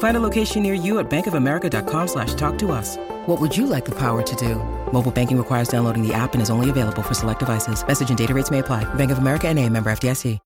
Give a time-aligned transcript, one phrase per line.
[0.00, 2.96] Find a location near you at bankofamerica.com slash talk to us.
[3.26, 4.56] What would you like the power to do?
[4.92, 7.86] Mobile banking requires downloading the app and is only available for select devices.
[7.86, 8.84] Message and data rates may apply.
[8.94, 10.38] Bank of America and a member FDIC.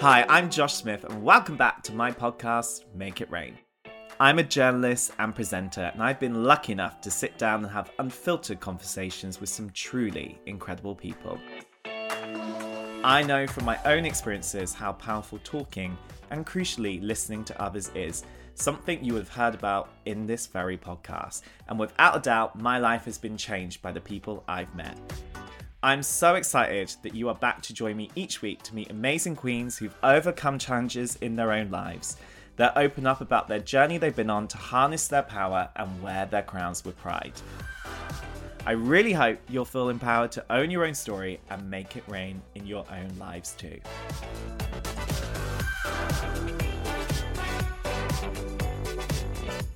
[0.00, 3.58] Hi, I'm Josh Smith, and welcome back to my podcast, Make It Rain.
[4.20, 7.90] I'm a journalist and presenter, and I've been lucky enough to sit down and have
[7.98, 11.40] unfiltered conversations with some truly incredible people.
[13.08, 15.96] I know from my own experiences how powerful talking
[16.28, 18.22] and crucially listening to others is,
[18.54, 21.40] something you would have heard about in this very podcast.
[21.68, 24.98] And without a doubt, my life has been changed by the people I've met.
[25.82, 29.36] I'm so excited that you are back to join me each week to meet amazing
[29.36, 32.18] queens who've overcome challenges in their own lives.
[32.56, 36.26] That open up about their journey they've been on to harness their power and wear
[36.26, 37.32] their crowns with pride.
[38.66, 42.42] I really hope you'll feel empowered to own your own story and make it rain
[42.54, 43.80] in your own lives too.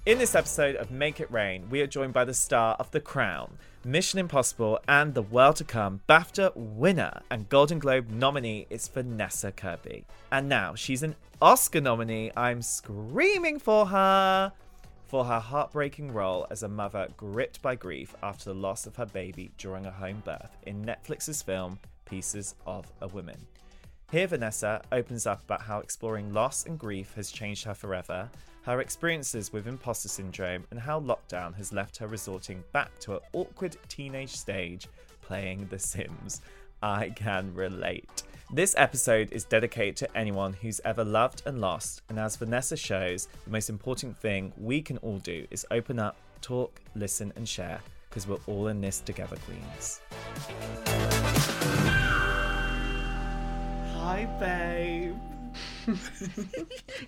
[0.05, 3.01] In this episode of Make It Rain, we are joined by the star of The
[3.01, 8.89] Crown, Mission Impossible, and The World to Come BAFTA winner and Golden Globe nominee is
[8.89, 10.05] Vanessa Kirby.
[10.33, 12.33] And now she's an Oscar nominee.
[12.37, 14.53] I'm screaming for her
[15.13, 19.05] for her heartbreaking role as a mother gripped by grief after the loss of her
[19.05, 23.37] baby during a home birth in Netflix's film Pieces of a Woman.
[24.11, 28.31] Here, Vanessa opens up about how exploring loss and grief has changed her forever,
[28.63, 33.21] her experiences with imposter syndrome, and how lockdown has left her resorting back to her
[33.35, 34.89] awkward teenage stage
[35.21, 36.41] playing The Sims.
[36.83, 38.23] I can relate.
[38.55, 43.29] This episode is dedicated to anyone who's ever loved and lost, and as Vanessa shows,
[43.47, 47.81] the most important thing we can all do is open up, talk, listen, and share,
[48.11, 50.01] because we're all in this together, Queens.
[53.95, 55.17] Hi, babe.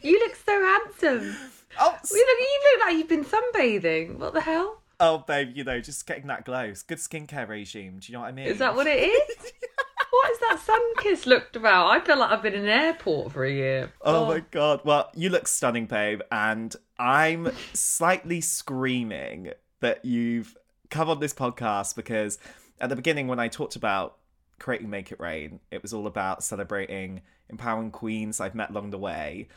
[0.03, 1.37] You look so handsome.
[1.78, 4.19] Oh, You look, you look like you've been sunbathing.
[4.19, 4.81] What the hell?
[5.00, 6.60] oh, babe, you know, just getting that glow.
[6.60, 7.99] It's good skincare regime.
[8.00, 8.47] Do you know what I mean?
[8.47, 9.53] Is that what it is?
[10.14, 11.88] what is that sun kiss looked about?
[11.88, 13.92] I feel like I've been in an airport for a year.
[14.00, 14.80] Oh, oh my god.
[14.84, 20.56] Well, you look stunning, babe, and I'm slightly screaming that you've
[20.91, 22.38] come on this podcast because
[22.80, 24.19] at the beginning when I talked about
[24.60, 28.98] creating Make It Rain, it was all about celebrating empowering queens I've met along the
[28.98, 29.48] way.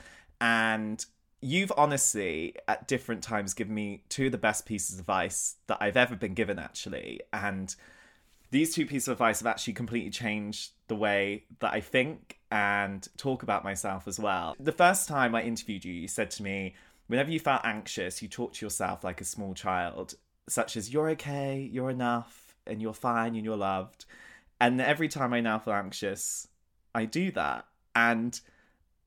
[0.42, 1.06] And
[1.40, 5.78] you've honestly at different times given me two of the best pieces of advice that
[5.80, 7.22] I've ever been given actually.
[7.32, 7.76] And
[8.52, 13.08] these two pieces of advice have actually completely changed the way that I think and
[13.18, 14.56] talk about myself as well.
[14.60, 16.76] The first time I interviewed you, you said to me,
[17.08, 20.16] whenever you felt anxious, you talk to yourself like a small child,
[20.48, 24.06] such as, you're okay, you're enough, and you're fine, and you're loved.
[24.62, 26.48] And every time I now feel anxious,
[26.96, 27.66] I do that.
[27.96, 28.40] And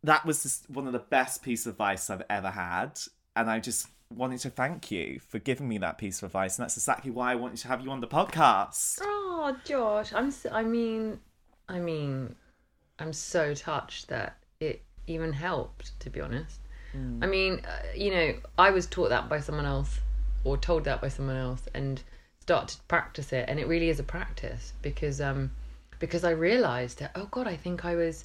[0.03, 3.01] that was just one of the best pieces of advice I've ever had.
[3.37, 6.59] And I just wanted to thank you for giving me that piece of advice.
[6.59, 8.99] And that's exactly why I wanted to have you on the podcast.
[9.03, 9.20] Oh,
[9.65, 10.31] Josh, I'm.
[10.31, 11.21] So, I mean,
[11.69, 12.35] I mean,
[12.99, 15.99] I'm so touched that it even helped.
[16.01, 16.61] To be honest,
[17.23, 20.01] I mean, uh, you know, I was taught that by someone else,
[20.45, 22.03] or told that by someone else, and
[22.41, 25.51] start to practice it, and it really is a practice because, um,
[25.99, 28.25] because I realised that oh God, I think I was,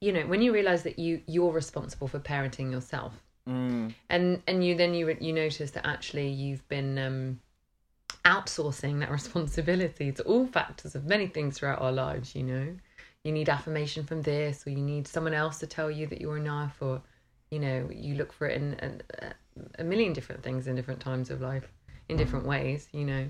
[0.00, 3.14] you know, when you realise that you you're responsible for parenting yourself,
[3.48, 3.94] Mm.
[4.10, 7.40] and and you then you you notice that actually you've been um
[8.24, 12.74] outsourcing that responsibility to all factors of many things throughout our lives you know?
[13.24, 16.36] You need affirmation from this or you need someone else to tell you that you're
[16.36, 17.02] enough or
[17.50, 19.32] you know you look for it in, in uh,
[19.78, 21.72] a million different things in different times of life
[22.08, 23.28] in different ways you know?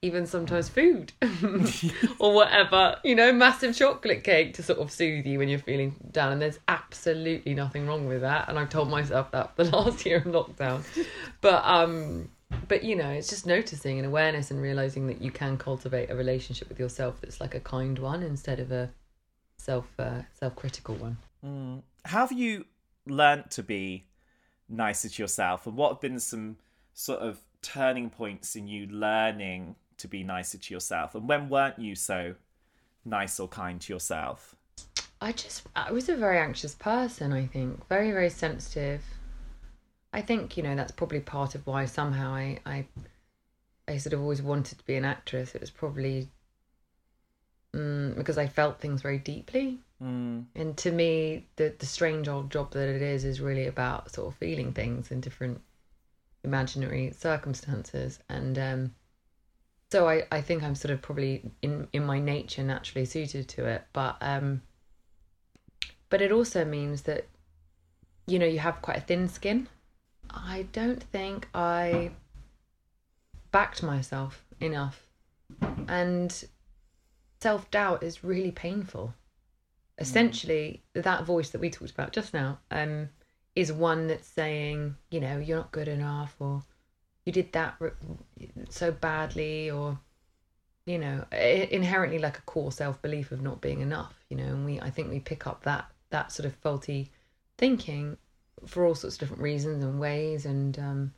[0.00, 1.12] Even sometimes food
[2.18, 5.94] or whatever you know massive chocolate cake to sort of soothe you when you're feeling
[6.12, 10.06] down and there's absolutely nothing wrong with that and i've told myself that the last
[10.06, 10.84] year of lockdown.
[11.40, 12.28] But um
[12.68, 16.14] but you know it's just noticing and awareness and realizing that you can cultivate a
[16.14, 18.90] relationship with yourself that's like a kind one instead of a
[19.56, 21.18] self uh, self critical one.
[21.44, 21.82] Mm.
[22.04, 22.64] How have you
[23.06, 24.04] learned to be
[24.68, 26.56] nicer to yourself, and what have been some
[26.94, 31.14] sort of turning points in you learning to be nicer to yourself?
[31.14, 32.34] And when weren't you so
[33.04, 34.56] nice or kind to yourself?
[35.20, 37.32] I just I was a very anxious person.
[37.32, 39.02] I think very very sensitive.
[40.12, 42.86] I think you know that's probably part of why somehow I I
[43.86, 45.54] I sort of always wanted to be an actress.
[45.54, 46.28] It was probably
[47.74, 49.78] mm, because I felt things very deeply.
[50.02, 50.44] Mm.
[50.54, 54.28] And to me, the the strange old job that it is is really about sort
[54.28, 55.60] of feeling things in different
[56.44, 58.20] imaginary circumstances.
[58.28, 58.94] And um,
[59.90, 63.66] so I, I think I'm sort of probably in in my nature naturally suited to
[63.66, 63.84] it.
[63.92, 64.62] But um,
[66.10, 67.26] but it also means that
[68.26, 69.68] you know you have quite a thin skin.
[70.30, 72.10] I don't think I
[73.50, 75.06] backed myself enough,
[75.88, 76.44] and
[77.40, 79.14] self doubt is really painful.
[79.98, 83.08] Essentially, that voice that we talked about just now um,
[83.56, 86.62] is one that's saying, you know, you're not good enough, or
[87.24, 87.76] you did that
[88.68, 89.98] so badly, or
[90.86, 94.14] you know, i- inherently like a core self belief of not being enough.
[94.30, 97.10] You know, and we I think we pick up that that sort of faulty
[97.56, 98.16] thinking
[98.66, 101.14] for all sorts of different reasons and ways, and um,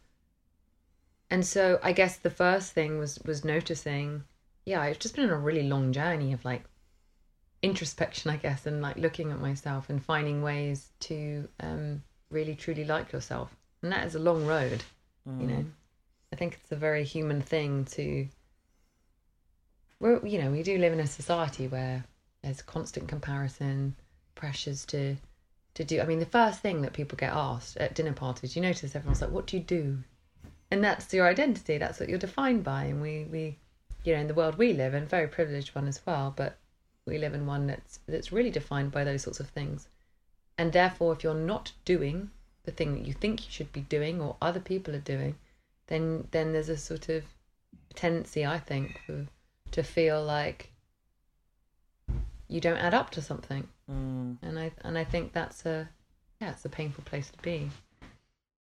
[1.31, 4.25] and so I guess the first thing was was noticing,
[4.65, 6.65] yeah, I've just been on a really long journey of like
[7.63, 12.85] introspection, I guess, and like looking at myself and finding ways to um, really truly
[12.85, 13.55] like yourself.
[13.83, 14.83] And that is a long road,
[15.27, 15.65] you know.
[16.33, 18.29] I think it's a very human thing to.
[19.99, 22.05] We're, you know, we do live in a society where
[22.43, 23.97] there's constant comparison,
[24.35, 25.17] pressures to,
[25.75, 26.01] to do.
[26.01, 29.21] I mean, the first thing that people get asked at dinner parties, you notice everyone's
[29.21, 29.99] like, "What do you do?"
[30.71, 31.79] And that's your identity.
[31.79, 32.85] That's what you're defined by.
[32.85, 33.59] And we, we,
[34.05, 36.59] you know, in the world we live in, very privileged one as well, but
[37.07, 39.89] we live in one that's that's really defined by those sorts of things.
[40.59, 42.31] And therefore, if you're not doing
[42.65, 45.37] the thing that you think you should be doing or other people are doing,
[45.87, 47.25] then then there's a sort of
[47.95, 49.27] tendency, I think, for,
[49.73, 50.71] to feel like
[52.49, 53.69] you don't add up to something.
[53.91, 54.39] Mm.
[54.43, 55.89] And I and I think that's a
[56.41, 57.71] yeah, it's a painful place to be.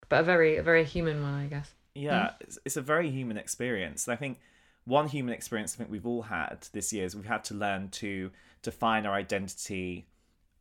[0.09, 1.73] But a very a very human one, I guess.
[1.95, 4.07] Yeah, it's, it's a very human experience.
[4.07, 4.41] And I think
[4.85, 7.89] one human experience I think we've all had this year is we've had to learn
[7.91, 8.31] to
[8.63, 10.07] define our identity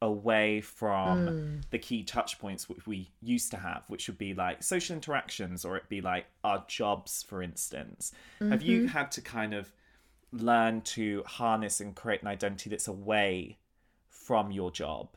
[0.01, 4.61] away from the key touch points which we used to have, which would be like
[4.61, 8.11] social interactions or it be like our jobs, for instance.
[8.39, 9.71] Have you had to kind of
[10.33, 13.57] learn to harness and create an identity that's away
[14.25, 15.09] from your job?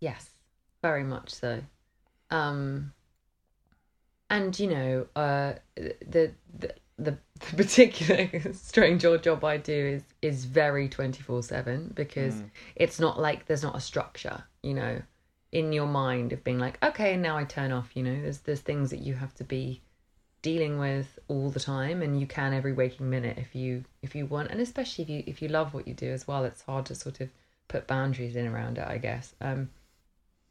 [0.00, 0.28] Yes,
[0.82, 1.62] very much so.
[2.30, 2.92] Um,
[4.30, 10.02] and you know, uh, the the the, the particular strange old job I do is
[10.22, 12.42] is very twenty four seven because
[12.76, 15.02] it's not like there's not a structure, you know,
[15.52, 17.90] in your mind of being like, okay, now I turn off.
[17.94, 19.80] You know, there's there's things that you have to be
[20.42, 24.26] dealing with all the time and you can every waking minute if you if you
[24.26, 26.84] want and especially if you if you love what you do as well it's hard
[26.84, 27.30] to sort of
[27.68, 29.34] put boundaries in around it i guess.
[29.40, 29.70] Um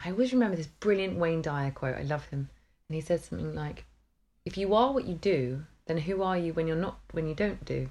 [0.04, 1.95] i always remember this brilliant wayne dyer quote.
[1.95, 2.50] I love him.
[2.89, 3.86] And he said something like
[4.45, 7.36] if you are what you do then who are you when you're not when you
[7.36, 7.89] don't do?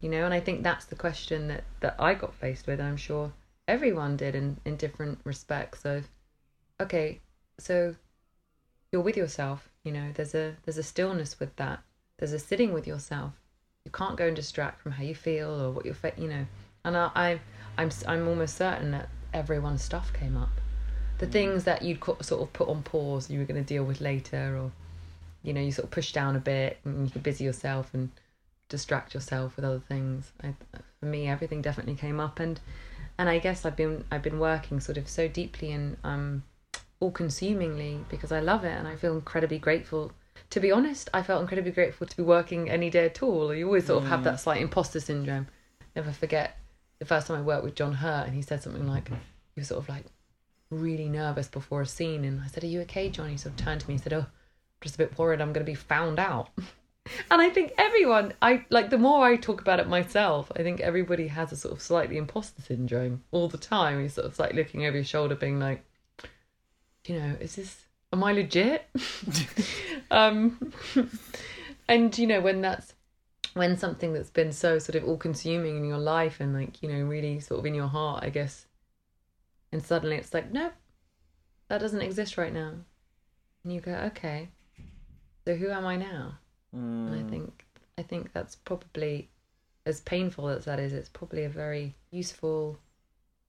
[0.00, 2.88] You know and i think that's the question that that i got faced with and
[2.88, 3.32] i'm sure
[3.66, 6.08] everyone did in in different respects of
[6.78, 7.20] okay
[7.58, 7.94] so
[8.92, 11.80] you're with yourself you know there's a there's a stillness with that.
[12.18, 13.32] There's a sitting with yourself.
[13.84, 16.46] You can't go and distract from how you feel or what you're you know.
[16.84, 17.40] And I, I
[17.78, 20.50] i'm i'm almost certain that everyone's stuff came up
[21.18, 23.84] the things that you'd co- sort of put on pause you were going to deal
[23.84, 24.70] with later or
[25.42, 28.10] you know you sort of push down a bit and you could busy yourself and
[28.68, 30.54] distract yourself with other things I,
[31.00, 32.58] for me everything definitely came up and
[33.18, 36.42] and i guess i've been i've been working sort of so deeply and um
[37.04, 40.12] all consumingly because I love it and I feel incredibly grateful.
[40.50, 43.54] To be honest, I felt incredibly grateful to be working any day at all.
[43.54, 45.48] You always sort of have that slight imposter syndrome.
[45.94, 46.58] Never forget
[47.04, 49.68] the first time I worked with John Hurt and he said something like, he was
[49.68, 50.06] sort of like
[50.70, 52.24] really nervous before a scene.
[52.24, 53.28] And I said, Are you okay, John?
[53.28, 54.26] He sort of turned to me and said, Oh,
[54.80, 56.48] just a bit worried I'm going to be found out.
[57.30, 60.80] and I think everyone, I like the more I talk about it myself, I think
[60.80, 64.00] everybody has a sort of slightly imposter syndrome all the time.
[64.00, 65.84] You're sort of like looking over your shoulder, being like,
[67.06, 67.82] you know, is this
[68.12, 68.88] am I legit?
[70.10, 70.72] um
[71.88, 72.93] and you know, when that's
[73.54, 76.88] when something that's been so sort of all consuming in your life and like, you
[76.88, 78.66] know, really sort of in your heart, I guess.
[79.72, 80.70] And suddenly it's like, no,
[81.68, 82.72] that doesn't exist right now.
[83.62, 84.48] And you go, okay.
[85.44, 86.38] So who am I now?
[86.72, 87.64] And I think
[87.96, 89.30] I think that's probably
[89.86, 92.78] as painful as that is, it's probably a very useful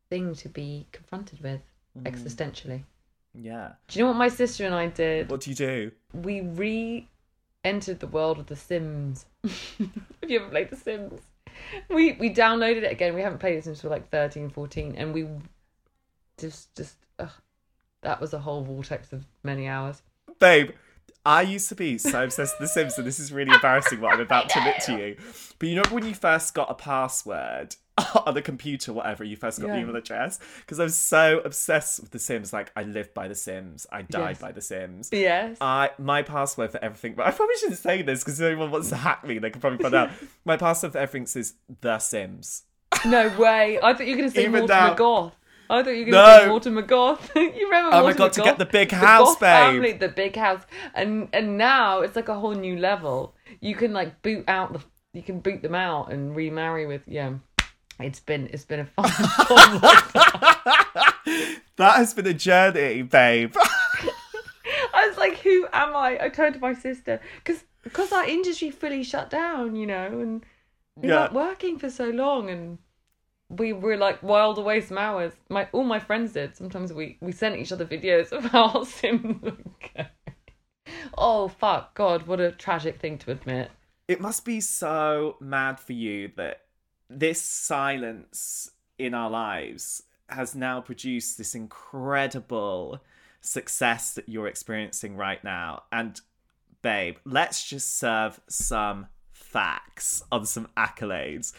[0.10, 1.62] thing to be confronted with
[1.98, 2.04] Mm.
[2.12, 2.84] existentially.
[3.34, 3.72] Yeah.
[3.88, 5.30] Do you know what my sister and I did?
[5.30, 5.92] What do you do?
[6.14, 7.08] We re
[7.66, 9.26] entered the world of The Sims.
[9.44, 11.20] Have you ever played The Sims?
[11.90, 13.14] We we downloaded it again.
[13.16, 15.28] We haven't played it since we were like 13, 14, and we
[16.38, 17.32] just just ugh,
[18.02, 20.02] that was a whole vortex of many hours.
[20.40, 20.72] Babe,
[21.26, 24.14] I used to be so obsessed with The Sims, and this is really embarrassing what
[24.14, 25.18] I'm about to admit to you.
[25.60, 27.76] But you know when you first got a password
[28.26, 30.40] on the computer, whatever, you first got the email address?
[30.60, 32.52] Because I was so obsessed with The Sims.
[32.54, 33.88] Like, I lived by The Sims.
[33.92, 34.42] I died Yes.
[34.42, 35.10] by The Sims.
[35.12, 35.58] Yes.
[35.62, 38.90] I my password for everything, but I probably shouldn't say this because if anyone wants
[38.90, 40.10] to hack me, they can probably find out.
[40.46, 42.64] My password for everything is The Sims.
[43.06, 43.80] No way.
[43.82, 45.32] I thought you were going to say Even Mortimer now- McGoth.
[45.70, 46.50] I thought you were going to say No.
[46.50, 47.36] Mortimer McGoth.
[47.36, 49.50] you remember Oh my Mortimer God, to get the big The house, Goth babe.
[49.74, 50.62] Family, the big house,
[50.94, 53.34] and and now it's like a whole new level.
[53.62, 57.34] You can like boot out the, you can boot them out and remarry with yeah.
[58.00, 59.10] It's been it's been a fun.
[59.10, 59.82] fun
[61.78, 63.56] That has been a journey, babe.
[64.94, 66.18] I was like, who am I?
[66.22, 70.46] I turned to my sister because because our industry fully shut down, you know, and
[70.96, 71.22] we Yeah.
[71.22, 72.78] weren't working for so long, and
[73.50, 75.34] we were like wild away some hours.
[75.50, 76.56] My all my friends did.
[76.56, 79.54] Sometimes we we sent each other videos of how Sims.
[81.18, 83.72] Oh fuck, God, what a tragic thing to admit.
[84.08, 86.62] it must be so mad for you that
[87.10, 93.00] this silence in our lives has now produced this incredible
[93.42, 95.84] success that you're experiencing right now.
[95.92, 96.20] And,
[96.82, 101.54] babe, let's just serve some facts on some accolades.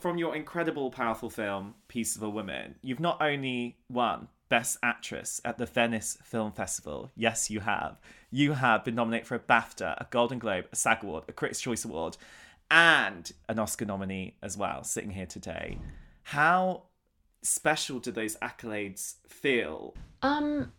[0.00, 5.40] From your incredible, powerful film, Piece of a Woman, you've not only won Best Actress
[5.44, 7.98] at the Venice Film Festival, yes, you have.
[8.30, 11.60] You have been nominated for a BAFTA, a Golden Globe, a SAG Award, a Critics'
[11.60, 12.16] Choice Award,
[12.70, 15.78] and an Oscar nominee as well, sitting here today.
[16.24, 16.84] How
[17.42, 19.94] special do those accolades feel?
[20.22, 20.72] Um,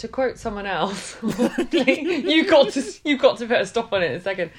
[0.00, 1.16] to quote someone else,
[1.72, 4.50] you got to you got to put a stop on it in a second.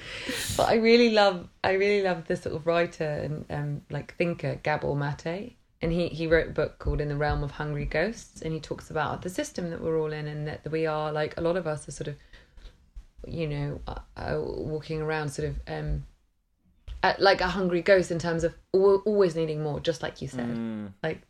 [0.56, 4.60] But I really love I really love this sort of writer and um like thinker
[4.62, 8.40] Gabor Mate, and he he wrote a book called In the Realm of Hungry Ghosts,
[8.42, 11.36] and he talks about the system that we're all in, and that we are like
[11.36, 12.16] a lot of us are sort of,
[13.26, 16.06] you know, uh, uh, walking around sort of um.
[17.18, 20.92] Like a hungry ghost in terms of al- always needing more, just like you said
[21.02, 21.22] like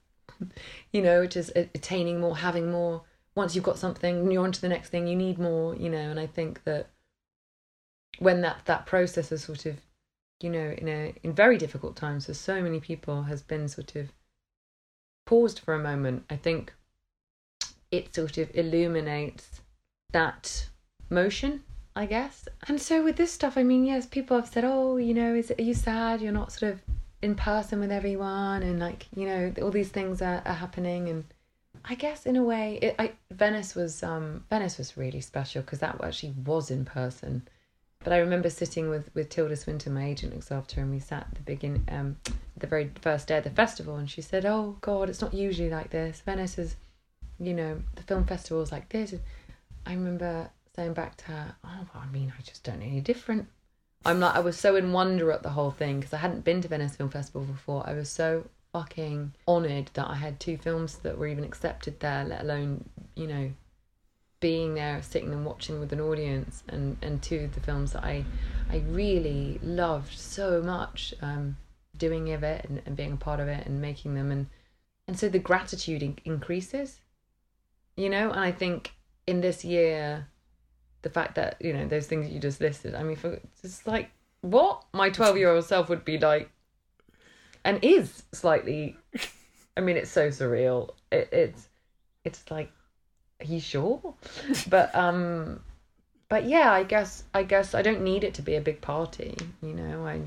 [0.92, 3.02] you know which is attaining more having more
[3.34, 6.10] once you've got something you're on to the next thing you need more you know
[6.10, 6.86] and i think that
[8.18, 9.76] when that that process is sort of
[10.40, 13.96] you know in a in very difficult times for so many people has been sort
[13.96, 14.12] of
[15.24, 16.72] paused for a moment i think
[17.90, 19.60] it sort of illuminates
[20.12, 20.68] that
[21.10, 21.62] motion
[21.94, 22.48] i guess.
[22.66, 25.50] And so with this stuff i mean yes people have said oh you know is
[25.50, 26.20] are you sad?
[26.20, 26.80] You're not sort of
[27.22, 31.24] in person with everyone and like you know all these things are, are happening and
[31.84, 35.80] i guess in a way it, I, venice was um venice was really special because
[35.80, 37.46] that actually was in person.
[38.04, 41.26] But i remember sitting with with tilda swinton my agent looks after and we sat
[41.30, 42.16] at the begin um
[42.56, 45.70] the very first day of the festival and she said oh god it's not usually
[45.70, 46.20] like this.
[46.20, 46.76] Venice is
[47.38, 49.14] you know the film festival is like this.
[49.86, 53.00] I remember saying back to her oh well, i mean i just don't know any
[53.00, 53.48] different.
[54.04, 56.60] I'm like, I was so in wonder at the whole thing because I hadn't been
[56.62, 57.84] to Venice Film Festival before.
[57.86, 62.24] I was so fucking honoured that I had two films that were even accepted there,
[62.24, 63.52] let alone, you know,
[64.40, 68.04] being there, sitting and watching with an audience, and and two of the films that
[68.04, 68.24] I,
[68.70, 71.56] I really loved so much, um,
[71.96, 74.46] doing of it and, and being a part of it and making them, and
[75.06, 77.00] and so the gratitude in- increases,
[77.96, 78.92] you know, and I think
[79.26, 80.26] in this year
[81.02, 84.10] the fact that you know those things you just listed i mean for it's like
[84.42, 84.84] what?
[84.92, 86.50] My 12 year old self would be like
[87.64, 88.96] and is slightly
[89.76, 90.90] i mean it's so surreal.
[91.10, 91.68] It, it's
[92.24, 92.70] it's like
[93.40, 94.14] are you sure?
[94.68, 95.60] But um
[96.28, 99.36] but yeah i guess i guess i don't need it to be a big party
[99.62, 100.06] you know?
[100.06, 100.22] I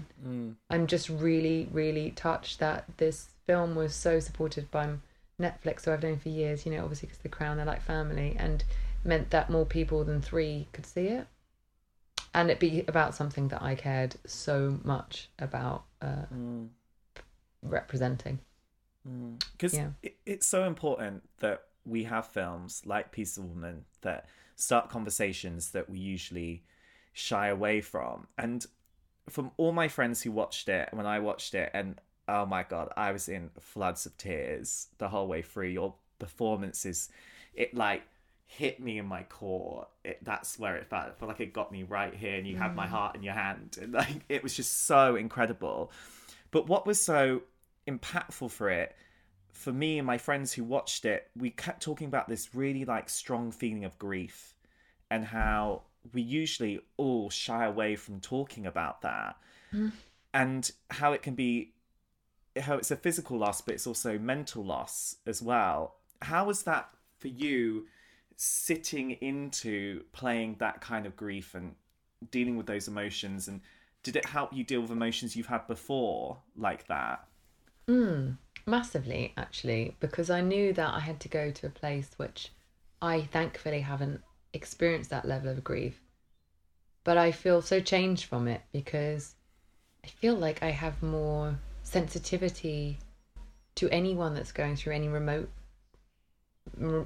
[0.69, 4.89] i'm just really really touched that this film was so supported by
[5.41, 8.35] netflix who i've known for years you know obviously because the crown they're like family
[8.37, 8.63] and
[9.05, 11.27] meant that more people than three could see it.
[12.33, 16.25] And it be about something that i cared so much about uh,
[17.69, 18.39] representing
[19.07, 19.41] mm.
[19.53, 19.91] Because Yeah.
[20.01, 25.71] it, it's so important that we have films like Piece of Woman that start conversations
[25.71, 26.63] that we usually
[27.13, 28.27] shy away from.
[28.37, 28.65] And
[29.29, 32.91] from all my friends who watched it, when I watched it, and oh my god,
[32.95, 35.69] I was in floods of tears the whole way through.
[35.69, 37.09] Your performances,
[37.53, 38.03] it like
[38.47, 39.87] hit me in my core.
[40.03, 41.07] It, that's where it felt.
[41.07, 42.89] I felt like it got me right here, and you had my mm.
[42.89, 45.91] heart in your hand, and like it was just so incredible.
[46.51, 47.41] But what was so
[47.87, 48.95] impactful for it.
[49.51, 53.09] For me and my friends who watched it, we kept talking about this really like
[53.09, 54.53] strong feeling of grief
[55.09, 59.37] and how we usually all shy away from talking about that
[59.73, 59.91] mm.
[60.33, 61.71] and how it can be
[62.61, 65.95] how it's a physical loss but it's also mental loss as well.
[66.21, 66.89] How was that
[67.19, 67.87] for you
[68.37, 71.75] sitting into playing that kind of grief and
[72.31, 73.47] dealing with those emotions?
[73.47, 73.61] And
[74.03, 77.27] did it help you deal with emotions you've had before like that
[77.87, 82.51] Mm, massively actually because i knew that i had to go to a place which
[82.99, 84.21] i thankfully haven't
[84.53, 86.01] experienced that level of grief.
[87.03, 89.35] But i feel so changed from it because
[90.03, 92.97] i feel like i have more sensitivity
[93.75, 95.49] to anyone that's going through any remote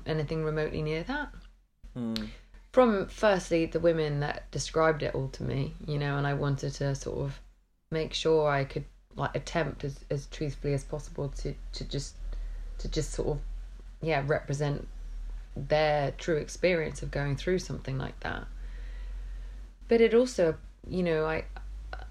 [0.06, 1.34] anything remotely near that.
[1.94, 2.14] Hmm.
[2.72, 6.74] From firstly the women that described it all to me you know and i wanted
[6.76, 7.42] to sort of
[7.92, 12.16] make sure i could like attempt as, as truthfully as possible to to just
[12.78, 13.40] to just sort of
[14.02, 14.88] yeah represent
[15.56, 18.46] their true experience of going through something like that.
[19.88, 20.56] But it also
[20.88, 21.44] you know i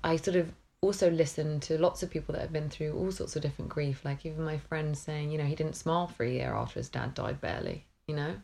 [0.05, 3.35] i sort of also listened to lots of people that have been through all sorts
[3.35, 6.31] of different grief like even my friend saying you know he didn't smile for a
[6.31, 8.35] year after his dad died barely you know?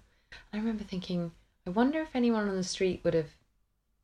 [0.53, 1.31] I remember thinking
[1.67, 3.31] i wonder if anyone on the street would have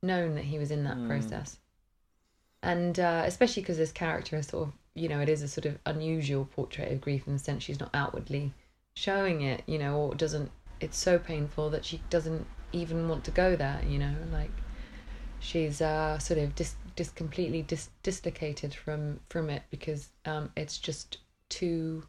[0.02, 1.08] known that he was in that hmm.
[1.08, 1.58] process
[2.62, 5.66] and uh, especially because this character is sort of you know it is a sort
[5.66, 8.52] of unusual portrait of grief in the sense she's not outwardly
[8.94, 10.50] showing it you know or doesn't
[10.80, 14.50] it's so painful that she doesn't even want to go there you know like
[15.38, 20.78] she's uh sort of dis, dis completely dis, dislocated from from it because um it's
[20.78, 22.02] just too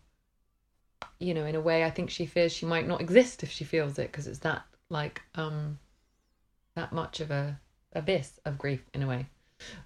[1.20, 3.64] you know in a way i think she fears she might not exist if she
[3.64, 5.80] feels it because it's that like um
[6.76, 7.60] that much of a
[7.94, 9.26] abyss of grief in a way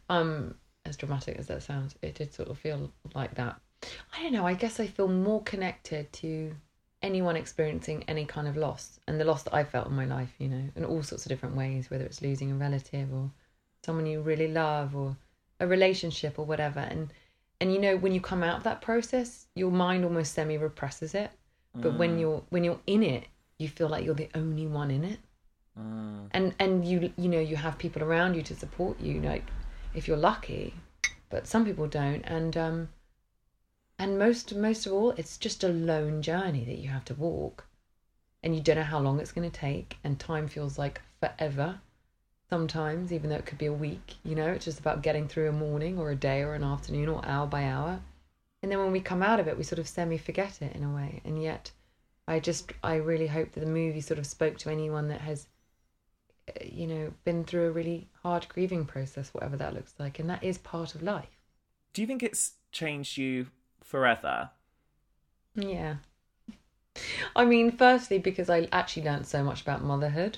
[0.09, 0.55] um
[0.85, 3.59] as dramatic as that sounds it did sort of feel like that.
[4.17, 6.55] I don't know i guess i feel more connected to
[7.03, 10.33] anyone experiencing any kind of loss and the loss that i felt in my life
[10.39, 13.29] you know in all sorts of different ways whether it's losing a relative or
[13.85, 15.15] someone you really love or
[15.59, 16.79] a relationship or whatever.
[16.79, 17.13] And
[17.61, 21.13] and you know when you come out of that process your mind almost semi represses
[21.13, 21.31] it.
[21.73, 23.25] But when you're when you're in it
[23.57, 25.19] you feel like you're the only one in it.
[26.31, 29.45] And and you you know you have people around you to support you like
[29.95, 30.73] if you're lucky
[31.29, 32.21] but some people don't.
[32.23, 32.89] And um
[33.97, 37.65] and most most of all it's just a lone journey that you have to walk.
[38.43, 41.81] And you don't know how long it's going to take and time feels like forever
[42.49, 44.47] sometimes even though it could be a week you know?
[44.47, 47.47] It's just about getting through a morning or a day or an afternoon or hour
[47.47, 48.01] by hour.
[48.61, 50.83] And then when we come out of it we sort of semi forget it in
[50.83, 51.21] a way.
[51.25, 51.71] And yet
[52.27, 55.47] i just i really hope that the movie sort of spoke to anyone that has
[56.63, 60.43] you know been through a really hard grieving process whatever that looks like and that
[60.43, 61.41] is part of life.
[61.93, 63.47] Do you think it's changed you
[63.83, 64.49] forever?
[65.55, 65.95] Yeah.
[67.35, 70.37] I mean firstly because i actually learned so much about motherhood.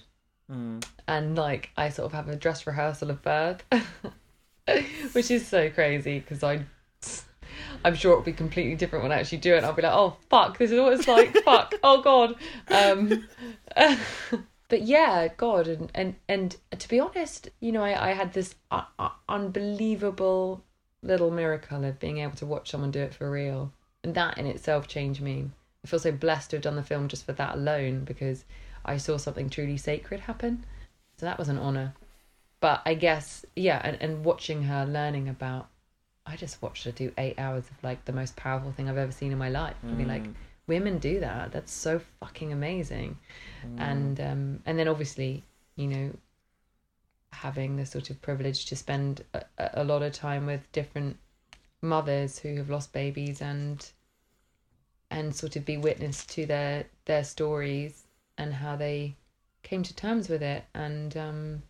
[1.07, 3.63] And like i sort of have a dress rehearsal of birth
[5.11, 6.65] which is so crazy because i
[7.83, 10.15] i'm sure it'll be completely different when i actually do it i'll be like oh
[10.29, 11.35] fuck this is what it's like.
[11.43, 11.73] Fuck.
[11.83, 12.35] Oh god.
[12.69, 13.27] Um
[14.69, 18.55] but yeah god and and and to be honest you know i, I had this
[18.71, 20.63] uh, uh, unbelievable
[21.01, 23.71] little miracle of being able to watch someone do it for real.
[24.03, 25.49] And that in itself changed me.
[25.83, 28.45] I feel so blessed to have done the film just for that alone because
[28.85, 30.65] i saw something truly sacred happen.
[31.17, 31.93] So that was an honor.
[32.59, 35.69] But i guess yeah and, and watching her learning about
[36.25, 39.11] i just watched her do eight hours of like the most powerful thing i've ever
[39.11, 39.75] seen in my life.
[39.83, 40.25] And be like
[40.67, 41.51] women do that.
[41.51, 43.17] That's so fucking amazing.
[43.77, 45.43] And um and then obviously
[45.75, 46.11] you know
[47.31, 49.43] having the sort of privilege to spend a,
[49.75, 51.17] a lot of time with different
[51.81, 53.91] mothers who have lost babies and
[55.11, 58.03] and sort of be witness to their their stories
[58.37, 59.15] and how they
[59.63, 60.65] came to terms with it.
[60.73, 61.63] And um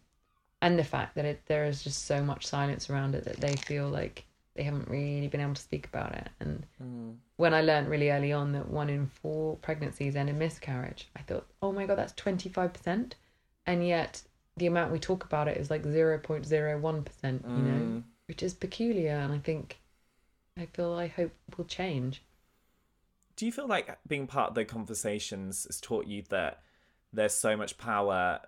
[0.62, 3.56] and the fact that it, there is just so much silence around it that they
[3.56, 4.26] feel like
[4.58, 6.30] they haven't really been able to speak about it.
[6.40, 7.16] And mm.
[7.38, 11.22] when i learned really early on that one in four pregnancies end in miscarriage i
[11.22, 13.14] thought oh my god that's 25%
[13.66, 14.22] and yet
[14.58, 18.04] the amount we talk about it is like 0.01% you know mm.
[18.28, 19.16] which is peculiar.
[19.16, 19.80] And i think
[20.58, 22.24] i feel i hope will change.
[23.36, 26.64] Do you feel like being part of the conversations has taught you that
[27.14, 28.40] there's so much power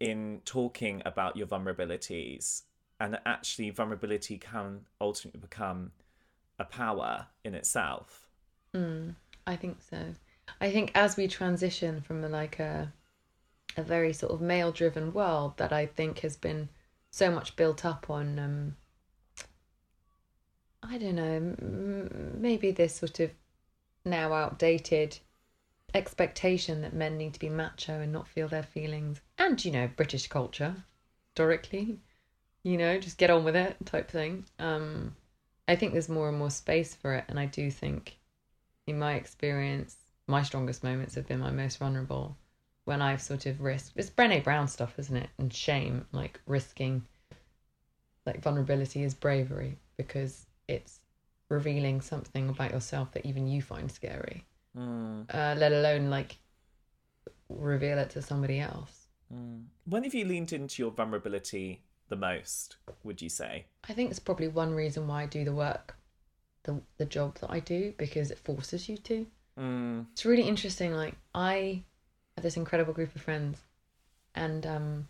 [0.00, 2.62] in talking about your vulnerabilities
[3.00, 5.92] and actually vulnerability can ultimately become
[6.58, 8.28] a power in itself
[9.46, 10.14] I think so.
[10.60, 12.92] I think as we transition from like a
[13.76, 16.68] a very sort of male driven world that I think has been
[17.10, 18.76] so much built up on um
[20.82, 21.56] I don't know
[22.38, 23.30] maybe this sort of
[24.04, 25.18] now outdated
[25.94, 29.20] expectation that men need to be macho and not feel their feelings.
[29.38, 30.74] And, you know, British culture,
[31.28, 31.98] historically,
[32.64, 34.44] you know, just get on with it type thing.
[34.58, 35.16] Um,
[35.68, 37.24] I think there's more and more space for it.
[37.28, 38.18] And I do think,
[38.86, 39.96] in my experience,
[40.26, 42.36] my strongest moments have been my most vulnerable
[42.84, 43.92] when I've sort of risked.
[43.96, 45.30] It's Brené Brown stuff, isn't it?
[45.38, 47.02] And shame, like risking,
[48.26, 51.00] like vulnerability is bravery because it's
[51.48, 54.44] revealing something about yourself that even you find scary,
[54.76, 56.38] Mm, uh, let alone like
[57.48, 59.08] reveal it to somebody else.
[59.32, 59.64] mm.
[59.84, 62.76] When have you leaned into your vulnerability the most?
[63.04, 63.64] Would you say?
[63.88, 65.96] I think it's probably one reason why I do the work,
[66.64, 69.26] the the job that I do because it forces you to.
[69.58, 70.92] Mm, It's really interesting.
[70.94, 71.84] Like I
[72.36, 73.62] have this incredible group of friends,
[74.34, 75.08] and um,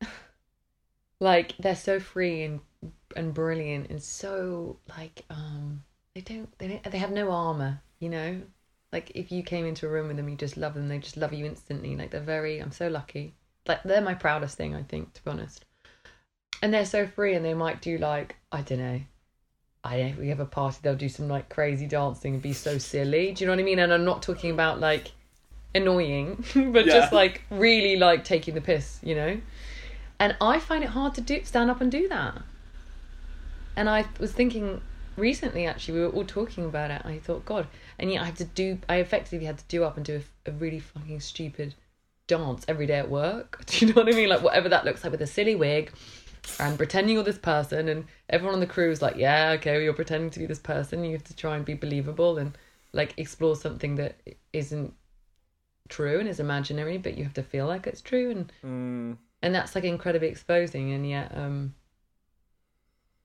[1.20, 2.60] like they're so free and
[3.14, 5.84] and brilliant and so like um
[6.14, 8.42] they don't they don't, they have no armor, you know.
[8.92, 10.88] Like if you came into a room with them, you just love them.
[10.88, 11.96] They just love you instantly.
[11.96, 12.58] Like they're very.
[12.58, 13.34] I'm so lucky.
[13.66, 15.64] Like they're my proudest thing, I think, to be honest.
[16.62, 19.00] And they're so free, and they might do like I don't know.
[19.84, 22.42] I don't know, if we have a party, they'll do some like crazy dancing and
[22.42, 23.32] be so silly.
[23.32, 23.80] Do you know what I mean?
[23.80, 25.10] And I'm not talking about like
[25.74, 26.92] annoying, but Yeah.
[26.92, 29.40] just like really like taking the piss, you know?
[30.20, 32.42] And I find it hard to do stand up and do that.
[33.76, 34.82] And I was thinking
[35.16, 37.02] recently actually, we were all talking about it.
[37.04, 37.66] I thought, God,
[37.98, 40.50] and yet I had to do I effectively had to do up and do a,
[40.50, 41.74] a really fucking stupid
[42.28, 43.62] dance every day at work.
[43.66, 44.28] Do you know what I mean?
[44.28, 45.92] Like whatever that looks like with a silly wig
[46.58, 49.80] and pretending you're this person and everyone on the crew is like yeah okay well,
[49.80, 52.56] you're pretending to be this person you have to try and be believable and
[52.92, 54.16] like explore something that
[54.52, 54.92] isn't
[55.88, 59.16] true and is imaginary but you have to feel like it's true and mm.
[59.42, 61.74] and that's like incredibly exposing and yet um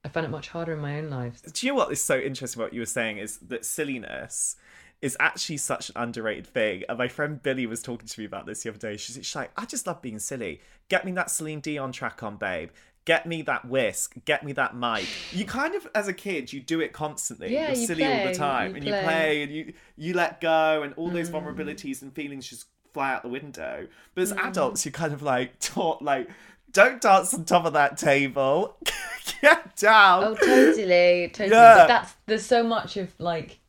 [0.04, 2.18] i find it much harder in my own life Do you know what is so
[2.18, 2.62] interesting?
[2.62, 4.56] What you were saying is that silliness
[5.02, 6.84] is actually such an underrated thing.
[6.90, 8.98] And my friend Billy was talking to me about this the other day.
[8.98, 10.60] She's, like, I just love being silly.
[10.90, 12.70] Get me that Celine Dion track on, babe.
[13.06, 14.16] Get me that whisk.
[14.26, 15.06] Get me that mic.
[15.32, 17.54] You kind of, as a kid, you do it constantly.
[17.54, 19.04] Yeah, You're you silly all the time, you and you play.
[19.04, 21.14] play, and you you let go, and all Mm.
[21.14, 23.88] those vulnerabilities and feelings just fly out the window.
[24.14, 24.44] But as Mm.
[24.50, 26.30] adults, you kind of like taught like.
[26.74, 28.76] Don't dance on top of that table.
[29.42, 30.24] Get down.
[30.26, 31.76] oh totally totally Yeah.
[31.78, 33.60] but that's there's so much of like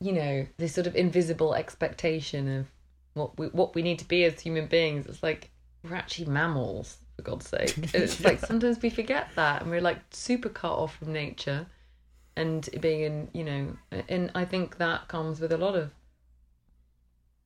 [0.00, 2.66] you know this sort of invisible expectation of
[3.14, 5.06] what we what we need to be as human beings.
[5.06, 5.50] It's like
[5.82, 7.76] we're actually mammals for god's sake.
[7.94, 11.66] It's like sometimes we forget that and we're like super cut off from nature
[12.36, 13.76] and being in you know
[14.08, 15.90] and i think that comes with a lot of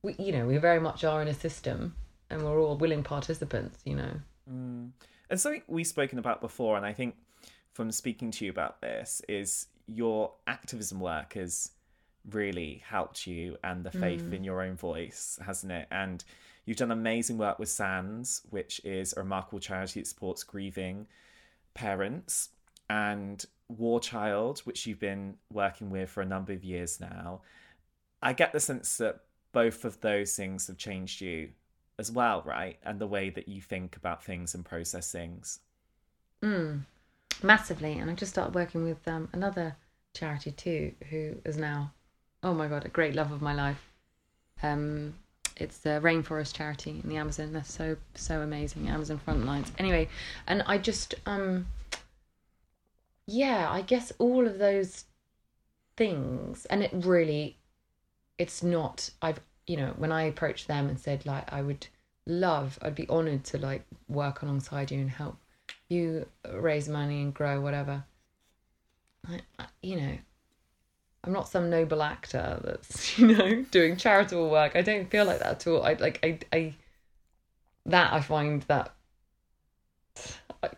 [0.03, 1.95] we you know we very much are in a system
[2.29, 4.11] and we're all willing participants you know.
[4.51, 4.91] Mm.
[5.29, 7.15] And something we've spoken about before, and I think
[7.73, 11.71] from speaking to you about this, is your activism work has
[12.29, 15.87] really helped you and the faith in your own voice, hasn't it?
[15.91, 16.23] And
[16.65, 21.07] you've done amazing work with Sands, which is a remarkable charity that supports grieving
[21.73, 22.49] parents,
[22.89, 27.41] and War Child, which you've been working with for a number of years now.
[28.21, 31.49] I get the sense that both of those things have changed you
[31.99, 32.77] as well, right?
[32.83, 35.59] And the way that you think about things and process things.
[36.41, 36.81] Mm,
[37.41, 37.93] massively.
[37.93, 39.75] And I just started working with um, another
[40.13, 41.91] charity too, who is now,
[42.43, 43.89] oh my god, a great love of my life.
[44.61, 45.15] Um,
[45.55, 47.53] it's the Rainforest Charity in the Amazon.
[47.53, 48.87] They're so so amazing.
[48.89, 49.71] Amazon Frontlines.
[49.77, 50.09] Anyway,
[50.47, 51.67] and I just um,
[53.25, 55.05] yeah, I guess all of those
[55.95, 57.57] things, and it really,
[58.37, 59.09] it's not.
[59.21, 61.87] I've you know when I approached them and said like I would
[62.25, 65.37] love, I'd be honored to like work alongside you and help
[65.89, 68.03] you raise money and grow whatever.
[69.29, 70.17] I, I, you know,
[71.23, 74.75] I'm not some noble actor that's you know doing charitable work.
[74.75, 75.83] I don't feel like that at all.
[75.83, 76.73] I like I I
[77.85, 78.93] that I find that.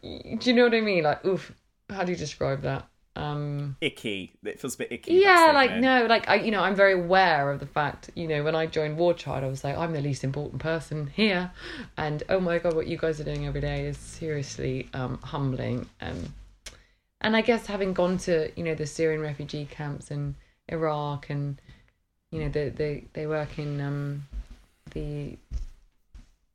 [0.02, 1.04] Do you know what I mean?
[1.04, 1.54] Like, oof.
[1.90, 2.88] How do you describe that?
[3.16, 4.34] Um, Icky.
[4.44, 5.14] It feels a bit icky.
[5.14, 8.10] yeah, like no, like I, you know, I'm very aware of the fact.
[8.16, 11.08] You know, when I joined War Child, I was like, I'm the least important person
[11.08, 11.52] here,
[11.96, 15.88] and oh my god, what you guys are doing every day is seriously um, humbling.
[16.02, 16.34] Um,
[17.22, 20.36] and I guess having gone to you know the Syrian refugee camps in
[20.68, 21.62] Iraq, and
[22.32, 24.28] you know they they they work in um,
[24.92, 25.38] the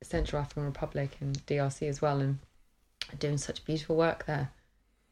[0.03, 2.39] Central African Republic and DRC as well, and
[3.19, 4.51] doing such beautiful work there.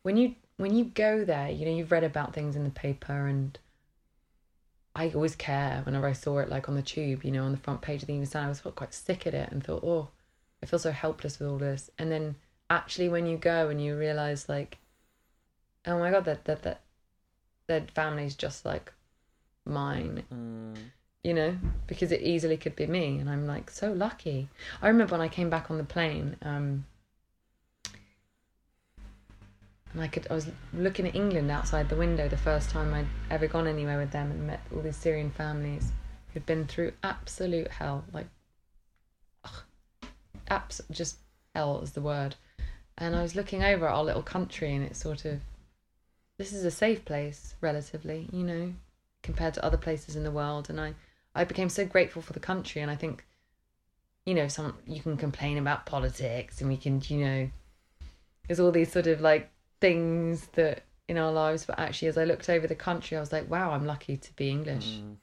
[0.04, 3.28] When you when you go there, you know you've read about things in the paper,
[3.28, 3.58] and
[4.96, 7.58] I always care whenever I saw it, like on the tube, you know, on the
[7.58, 8.30] front page of the Evening.
[8.36, 10.10] I was felt quite sick at it and thought, oh,
[10.62, 11.90] I feel so helpless with all this.
[11.98, 12.36] And then
[12.70, 14.78] actually, when you go and you realize, like,
[15.90, 16.82] oh my god, that that that
[17.68, 18.94] that family's just like
[19.66, 20.24] mine.
[20.34, 20.78] Mm.
[21.24, 24.48] You know, because it easily could be me, and I'm like so lucky.
[24.82, 26.86] I remember when I came back on the plane, um,
[29.92, 33.08] and I could I was looking at England outside the window the first time I'd
[33.30, 35.92] ever gone anywhere with them and met all these Syrian families
[36.34, 38.28] who'd been through absolute hell, like,
[39.44, 39.64] ugh,
[40.48, 41.18] abs- just
[41.56, 42.36] hell is the word.
[42.98, 45.40] And I was looking over at our little country, and it's sort of
[46.40, 48.74] this is a safe place, relatively, you know,
[49.24, 50.70] compared to other places in the world.
[50.70, 50.96] And I,
[51.36, 52.82] I became so grateful for the country.
[52.82, 53.26] And I think,
[54.26, 57.50] you know, some you can complain about politics, and we can, you know,
[58.48, 61.66] there's all these sort of like things that in our lives.
[61.66, 64.36] But actually, as I looked over the country, I was like, wow, I'm lucky to
[64.38, 65.02] be English.
[65.02, 65.18] Mm.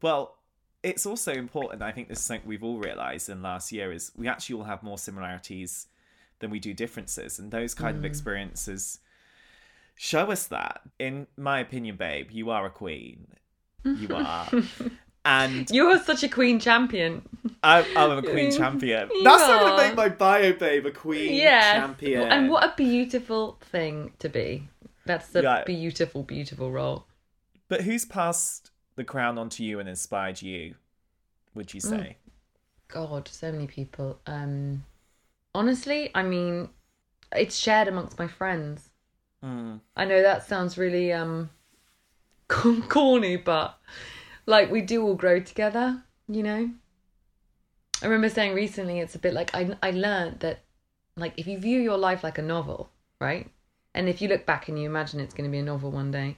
[0.00, 0.36] Well,
[0.84, 1.82] it's also important.
[1.82, 4.64] I think this is something we've all realised in last year is we actually all
[4.64, 5.88] have more similarities
[6.38, 8.06] than we do differences, and those kind of mm.
[8.06, 9.00] experiences
[10.00, 10.80] show us that.
[10.98, 13.26] In my opinion, babe, you are a queen.
[13.84, 14.48] You are.
[15.26, 17.20] And You're such a queen champion.
[17.62, 19.10] I'm, I'm a queen champion.
[19.12, 19.72] You That's how are.
[19.78, 20.86] I make my bio, babe.
[20.86, 21.74] A queen yeah.
[21.74, 22.22] champion.
[22.32, 24.66] And what a beautiful thing to be.
[25.04, 25.64] That's the Yeah.
[25.66, 27.04] beautiful, beautiful role.
[27.68, 30.76] But who's passed the crown onto you and inspired you?
[31.54, 32.16] Would you say?
[32.88, 34.18] God, so many people.
[34.26, 34.84] Um,
[35.54, 36.70] honestly, I mean,
[37.32, 38.89] it's shared amongst my friends.
[39.44, 39.80] Mm.
[39.96, 41.50] I know that sounds really um
[42.48, 43.78] corny, but
[44.46, 46.70] like we do all grow together, you know.
[48.02, 50.60] I remember saying recently, it's a bit like I I learned that
[51.16, 53.50] like if you view your life like a novel, right,
[53.94, 56.10] and if you look back and you imagine it's going to be a novel one
[56.10, 56.36] day.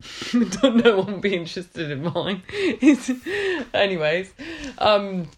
[0.32, 2.42] don't know one be interested in mine.
[3.74, 4.32] Anyways,
[4.78, 5.28] um,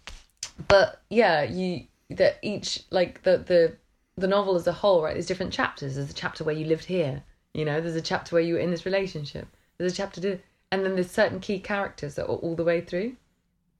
[0.67, 3.75] but yeah, you that each like the the
[4.17, 5.13] the novel as a whole, right?
[5.13, 5.95] There's different chapters.
[5.95, 7.23] There's a chapter where you lived here,
[7.53, 7.81] you know.
[7.81, 9.47] There's a chapter where you were in this relationship.
[9.77, 10.39] There's a chapter to,
[10.71, 13.17] and then there's certain key characters that are all the way through,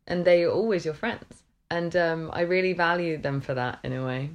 [0.08, 1.44] and they are always your friends.
[1.72, 4.32] And um, I really value them for that in a way.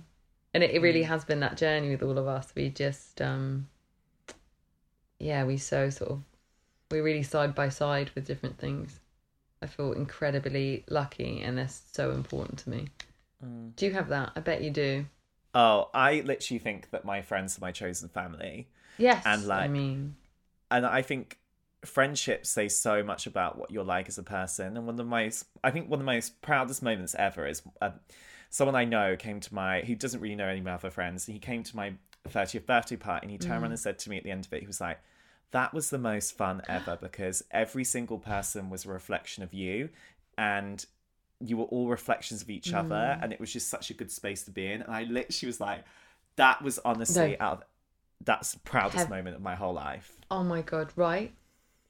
[0.52, 2.52] And it, it really has been that journey with all of us.
[2.56, 3.68] We just, um,
[5.18, 6.22] yeah, we so sort of,
[6.90, 8.98] we're really side by side with different things.
[9.62, 12.88] I feel incredibly lucky, and they're so important to me.
[13.76, 14.32] Do you have that?
[14.34, 15.04] I bet you do.
[15.54, 18.68] Oh, I literally think that my friends are my chosen family.
[18.98, 19.22] Yes.
[19.26, 20.16] And, like I mean,
[20.70, 21.38] and I think
[21.84, 24.76] friendships say so much about what you're like as a person.
[24.76, 27.62] And one of the most, I think, one of the most proudest moments ever is
[27.80, 27.90] uh,
[28.50, 31.26] someone I know came to my, who doesn't really know any of my other friends.
[31.26, 31.94] He came to my
[32.28, 34.52] 30th birthday party and he turned around and said to me at the end of
[34.52, 35.00] it, he was like,
[35.52, 39.88] "That was the most fun ever because every single person was a reflection of you,
[40.36, 40.84] and."
[41.40, 44.42] You were all reflections of each other, and it was just such a good space
[44.44, 44.82] to be in.
[44.82, 45.84] And I literally was like,
[46.36, 47.46] "That was honestly No.
[47.46, 47.64] out of
[48.22, 51.32] that's the proudest Have- moment of my whole life." oh my god, right?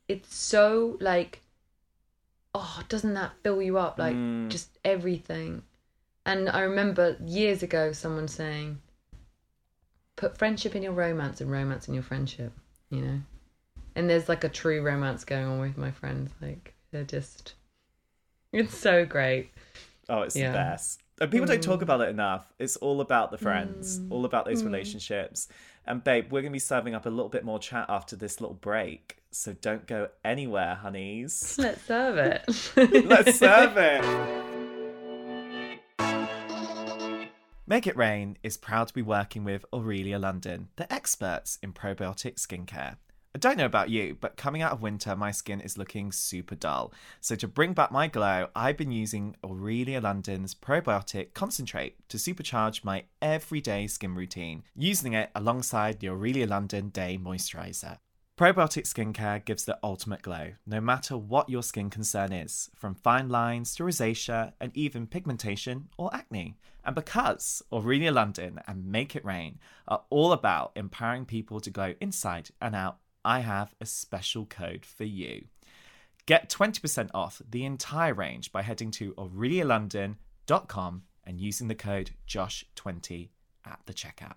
[0.08, 1.42] It's so like,
[2.54, 3.98] oh, doesn't that fill you up?
[3.98, 4.48] Like Mm.
[4.48, 5.62] just everything.
[6.24, 8.80] And I remember years ago someone saying,
[10.16, 12.52] put friendship in your romance and romance in your friendship,
[12.90, 13.20] you know?
[13.94, 16.30] And there's like a true romance going on with my friends.
[16.40, 17.54] Like, they're just,
[18.52, 19.50] it's so great.
[20.08, 20.50] Oh, it's Yeah.
[20.52, 21.02] the best.
[21.20, 21.62] And people don't Mm.
[21.62, 22.52] talk about it enough.
[22.58, 25.48] It's all about the friends, all about those relationships.
[25.86, 28.54] And babe, we're gonna be serving up a little bit more chat after this little
[28.54, 29.18] break.
[29.30, 31.56] So don't go anywhere, honeys.
[31.58, 32.44] Let's serve it.
[33.06, 34.02] Let's serve it.
[37.66, 42.34] Make It Rain is proud to be working with Aurelia London, the experts in probiotic
[42.34, 42.96] skincare.
[43.32, 46.56] I don't know about you, but coming out of winter, my skin is looking super
[46.56, 46.92] dull.
[47.20, 52.82] So, to bring back my glow, I've been using Aurelia London's probiotic concentrate to supercharge
[52.82, 57.98] my everyday skin routine, using it alongside the Aurelia London Day Moisturizer.
[58.36, 63.28] Probiotic skincare gives the ultimate glow, no matter what your skin concern is, from fine
[63.28, 66.56] lines to rosacea and even pigmentation or acne.
[66.84, 71.94] And because Aurelia London and Make It Rain are all about empowering people to glow
[72.00, 75.44] inside and out, I have a special code for you.
[76.26, 83.30] Get 20% off the entire range by heading to aurelialondon.com and using the code JOSH20
[83.64, 84.36] at the checkout.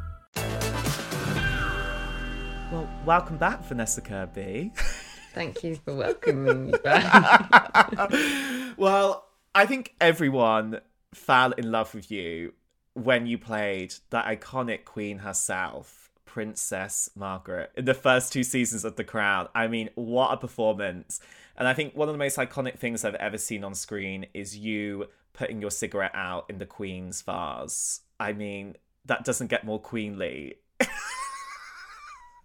[2.71, 4.71] Well, welcome back, Vanessa Kirby.
[5.33, 7.99] Thank you for welcoming me back.
[8.77, 10.79] well, I think everyone
[11.13, 12.53] fell in love with you
[12.93, 18.95] when you played that iconic queen herself, Princess Margaret, in the first two seasons of
[18.95, 19.49] The Crown.
[19.53, 21.19] I mean, what a performance.
[21.57, 24.55] And I think one of the most iconic things I've ever seen on screen is
[24.55, 27.99] you putting your cigarette out in the Queen's vase.
[28.17, 30.55] I mean, that doesn't get more queenly.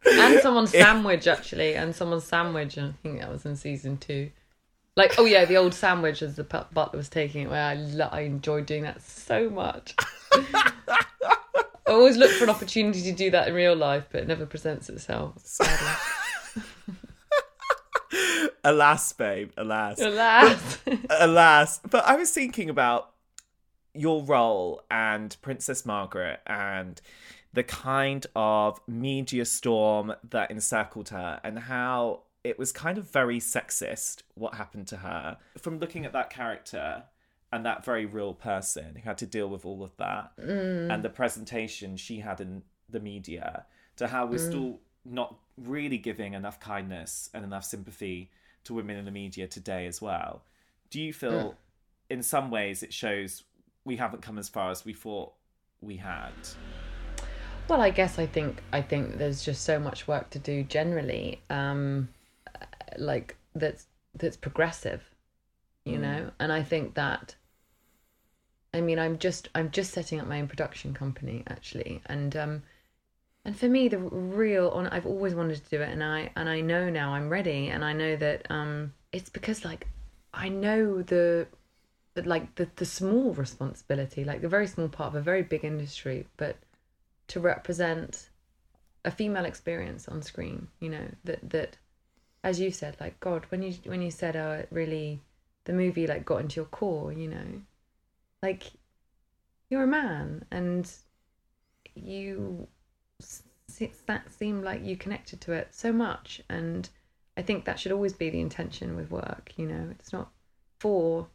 [0.07, 2.77] and someone's sandwich actually, and someone's sandwich.
[2.77, 4.31] and I think that was in season two.
[4.97, 7.51] Like, oh yeah, the old sandwich as the butler was taking it.
[7.51, 9.95] Where I lo- I enjoyed doing that so much.
[10.33, 14.47] I always look for an opportunity to do that in real life, but it never
[14.47, 15.35] presents itself.
[18.65, 20.01] Alas, babe, alas.
[20.01, 20.79] Alas.
[21.09, 21.81] alas.
[21.89, 23.13] But I was thinking about
[23.95, 27.01] your role and Princess Margaret and
[27.57, 33.41] the kind of media storm that encircled her and how it was kind of very
[33.41, 35.39] sexist what happened to her.
[35.57, 37.05] From looking at that character
[37.51, 40.93] and that very real person who had to deal with all of that mm.
[40.93, 43.65] and the presentation she had in the media
[43.97, 44.49] to how we're mm.
[44.49, 48.31] still not really giving enough kindness and enough sympathy
[48.65, 50.43] to women in the media today as well.
[50.91, 51.55] Do you feel mm.
[52.11, 53.45] in some ways it shows
[53.87, 55.33] we haven't come as far as we thought
[55.81, 56.35] we had?
[57.69, 61.41] Well, I guess I think I think there's just so much work to do generally,
[61.51, 62.09] um,
[62.97, 65.03] like that's that's progressive,
[65.85, 66.31] you know.
[66.39, 67.35] And I think that,
[68.73, 72.63] I mean, I'm just I'm just setting up my own production company actually, and um,
[73.45, 76.49] and for me, the real on I've always wanted to do it, and I and
[76.49, 79.89] I know now I'm ready, and I know that um, it's because like
[80.33, 81.49] I know the
[82.15, 85.65] the- like the the small responsibility, like the very small part of a very big
[85.65, 86.57] industry, but
[87.29, 88.31] to represent
[89.05, 91.77] a female experience on screen you know that that
[92.43, 95.21] as you said like god when you when you said oh it really
[95.65, 97.63] the movie like got into your core you know
[98.43, 98.65] like
[99.69, 100.93] you're a man and
[101.95, 102.67] you
[104.07, 106.41] that seemed like you connected to it so much.
[106.49, 106.89] And
[107.37, 110.31] i think that should always be the intention with work you know it's not
[110.79, 111.29] for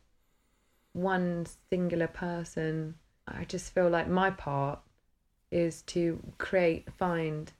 [0.93, 2.95] one singular person.
[3.27, 4.80] I just feel like my part
[5.52, 7.52] is to create, find,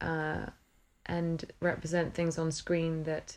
[0.00, 0.46] uh,
[1.06, 3.36] and represent things on screen that,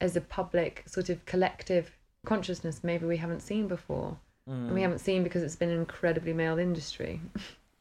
[0.00, 5.00] as a public sort of collective consciousness, maybe we haven't seen before, and we haven't
[5.00, 7.20] seen because it's been an incredibly male industry,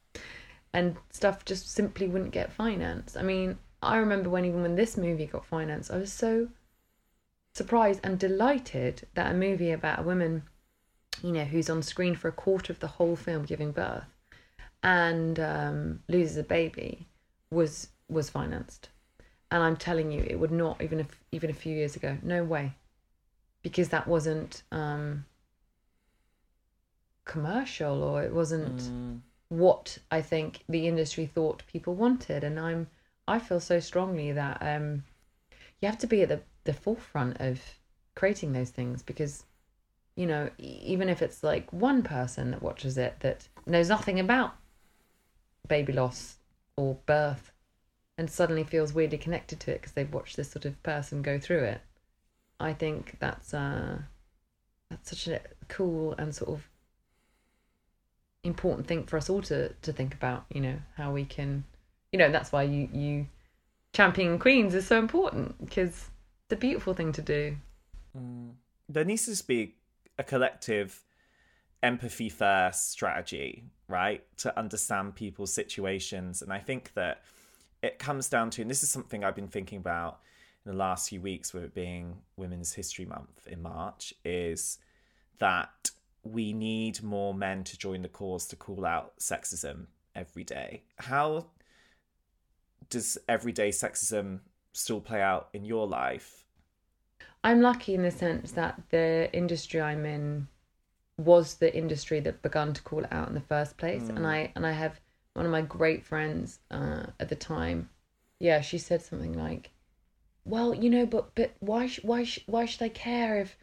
[0.74, 3.18] and stuff just simply wouldn't get financed.
[3.18, 6.50] I mean, I remember when even when this movie got financed, I was so
[7.54, 10.44] surprised and delighted that a movie about a woman
[11.24, 14.06] you know, who's on screen for a quarter of the whole film giving birth
[14.84, 17.08] and um, loses a baby
[17.52, 18.90] was was financed.
[19.50, 22.18] And I'm telling you, it would not even if even a few years ago.
[22.22, 22.74] No way,
[23.62, 25.26] because that wasn't um,
[27.26, 28.82] commercial or it wasn't
[29.50, 32.44] what I think the industry thought people wanted.
[32.44, 32.88] And I'm
[33.28, 35.04] I feel so strongly that um,
[35.82, 37.62] you have to be at the the forefront of
[38.16, 39.46] creating those things because
[40.16, 44.56] you know, even if it's like one person that watches it that knows nothing about
[45.67, 46.36] baby loss
[46.75, 47.51] or birth
[48.17, 51.39] and suddenly feels weirdly connected to it because they've watched this sort of person go
[51.39, 51.82] through it,
[52.60, 53.99] I think that's uh,
[54.89, 56.67] that's such a cool and sort of
[58.43, 60.45] important thing for us all to to think about.
[60.53, 61.63] You know how we can,
[62.12, 63.27] you know, that's why you you
[63.93, 66.10] championing queens is so important because
[66.45, 67.58] it's a beautiful thing to do.
[68.89, 69.75] There needs to be
[70.17, 71.03] a collective
[71.84, 74.23] empathy first strategy, right?
[74.38, 76.41] To understand people's situations.
[76.41, 77.23] And I think that
[77.82, 80.19] it comes down to, and this is something I've been thinking about
[80.65, 84.80] in the last few weeks with it being Women's History Month in March, is
[85.39, 85.91] that
[86.23, 90.84] we need more men to join the cause to call out sexism every day.
[90.97, 91.45] How
[92.89, 94.39] does everyday sexism
[94.74, 96.43] still play out in your life?
[97.43, 100.47] I'm lucky in the sense that the industry I'm in
[101.18, 104.51] was the industry that began to call it out in the first place, and I
[104.55, 105.01] and I have
[105.34, 107.89] one of my great friends uh, at the time.
[108.39, 109.72] Yeah, she said something like,
[110.45, 113.57] "Well, you know, but but why sh- why sh- why should I care if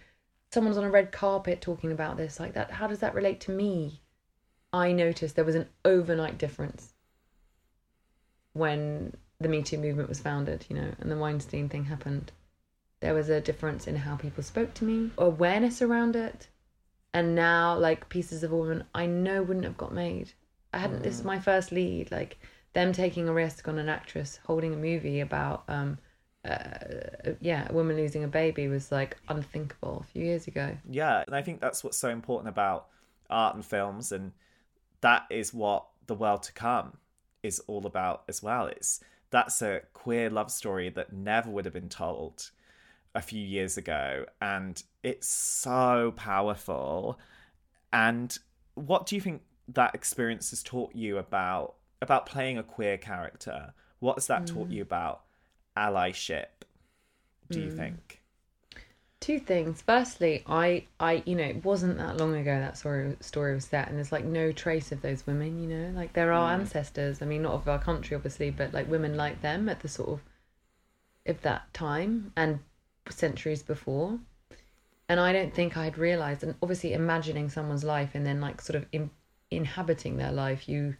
[0.52, 2.72] someone's on a red carpet talking about this like that?
[2.72, 4.00] How does that relate to me?"
[4.72, 6.94] I noticed there was an overnight difference
[8.52, 12.32] when the Me Too movement was founded, you know, and the Weinstein thing happened
[13.04, 16.48] there was a difference in how people spoke to me, awareness around it,
[17.14, 20.32] and now like pieces of a woman I know wouldn't have got made.
[20.74, 21.02] I hadn't.
[21.02, 22.10] This is my first lead.
[22.10, 22.38] Like
[22.74, 25.96] them taking a risk on an actress holding a movie about um,
[26.44, 30.76] uh, yeah, a woman losing a baby was like unthinkable a few years ago.
[30.90, 32.88] Yeah, and I think that's what's so important about
[33.30, 34.32] art and films, and
[35.00, 36.98] that is what the world to come
[37.42, 38.66] is all about as well.
[38.66, 39.00] It's
[39.30, 42.50] that's a queer love story that never would have been told
[43.14, 47.18] a few years ago, and it's so powerful.
[47.92, 48.36] And
[48.74, 53.72] what do you think that experience has taught you about about playing a queer character?
[54.00, 54.72] What has that taught mm.
[54.72, 55.22] you about
[55.76, 56.46] allyship?
[57.50, 57.76] Do you mm.
[57.76, 58.20] think?
[59.20, 59.80] Two things.
[59.80, 63.88] Firstly, I, I, you know, it wasn't that long ago that story story was set,
[63.88, 65.62] and there's like no trace of those women.
[65.62, 66.60] You know, like there are mm.
[66.60, 67.22] ancestors.
[67.22, 70.10] I mean, not of our country, obviously, but like women like them at the sort
[70.10, 70.20] of
[71.26, 72.58] of that time and
[73.10, 74.18] centuries before.
[75.08, 76.42] And I don't think I'd realized.
[76.42, 79.10] And obviously, imagining someone's life and then like sort of in,
[79.50, 80.96] inhabiting their life, you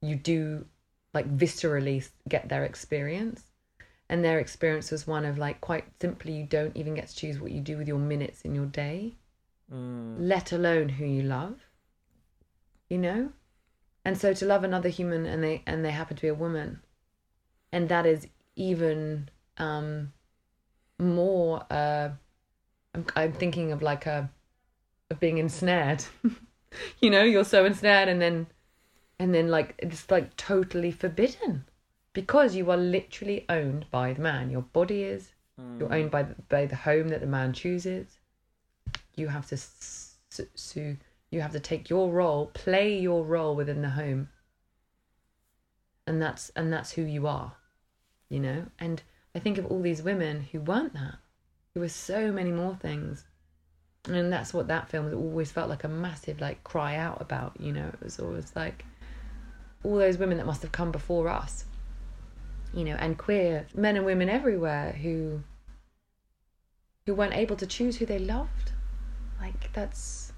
[0.00, 0.64] you do
[1.14, 3.42] like viscerally get their experience
[4.08, 7.40] and their experience was one of like quite simply you don't even get to choose
[7.40, 9.14] what you do with your minutes in your day
[10.28, 11.60] let alone who you love
[12.88, 13.30] you know
[14.04, 16.80] and so to love another human and they and they happen to be a woman
[17.72, 20.12] and that is even um
[20.98, 22.10] more uh
[22.94, 24.30] i'm, I'm thinking of like a
[25.10, 26.04] of being ensnared.
[27.00, 28.46] You know you're so ensnared and then
[29.18, 31.64] and then like it's like totally forbidden.
[32.12, 34.50] Because you are literally owned by the man.
[34.50, 35.32] Your body is.
[35.78, 38.18] You're owned by the, by the home that the man chooses.
[39.16, 40.94] You have to s- s- so
[41.30, 44.28] you have to take your role play your role within the home.
[46.06, 47.54] And that's and that's who you are
[48.28, 48.66] you know?
[48.78, 49.02] And
[49.38, 51.18] i think of all these women who weren't that
[51.78, 53.24] who were so many more things.
[54.06, 57.72] And that's what that film always felt like a massive like cry out about you
[57.72, 57.86] know?
[57.86, 58.84] It was always like
[59.84, 61.64] all those women that must have come before us
[62.74, 65.40] you know and queer men and women everywhere who
[67.06, 68.72] who weren't able to choose who they loved.
[69.40, 70.32] Like that's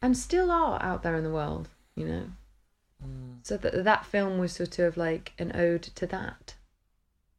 [0.00, 2.24] and still are out there in the world you know?
[3.04, 3.38] Mm.
[3.42, 6.54] So that that film was sort of like an ode to that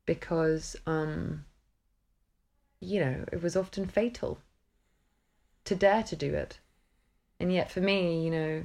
[0.08, 1.46] because um
[2.80, 4.40] you know it was often fatal
[5.66, 6.60] to dare to do it.
[7.40, 8.64] And yet for me you know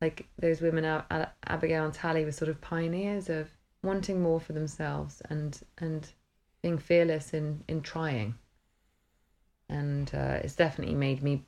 [0.00, 3.50] like those women Ab- Ab- abigail and Tallie were sort of pioneers of
[3.82, 6.08] wanting more for themselves and and
[6.62, 8.36] being fearless in in trying.
[9.68, 11.44] And uh, it's definitely made me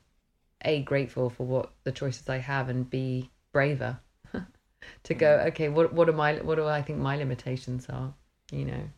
[0.65, 3.99] a grateful for what the choices i have and b braver
[5.03, 8.13] to go okay what what are my what do i think my limitations are
[8.51, 8.89] you know?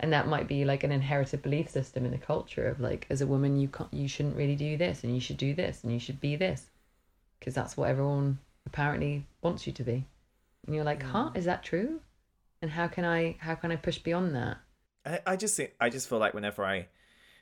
[0.00, 3.20] And that might be like an inherited belief system in the culture of like as
[3.20, 5.92] a woman you can't you shouldn't really do this and you should do this and
[5.92, 6.66] you should be this
[7.38, 10.04] because that's what everyone apparently wants you to be.
[10.66, 11.30] And you're like huh?
[11.34, 12.00] Is that true?
[12.60, 14.58] And how can i how can i push beyond that?
[15.06, 16.88] I, I just think I just feel like whenever I